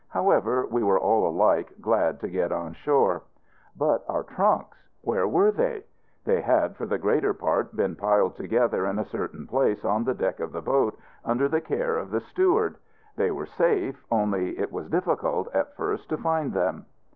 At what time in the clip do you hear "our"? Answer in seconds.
4.09-4.23